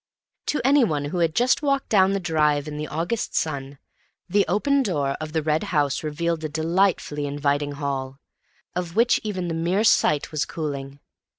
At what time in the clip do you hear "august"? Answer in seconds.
2.87-3.35